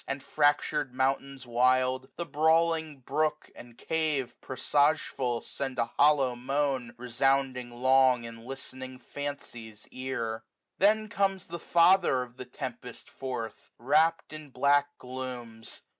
[0.07, 6.93] And fractur'd mountains wild, the brawltUg btook And cave, presageful, send a holloa moan^ 7^
[6.97, 10.43] Resounding loi^ in listening Fancy's ear.
[10.79, 15.83] Then comes the father of the tempest forth^ Wrapt in black glooms.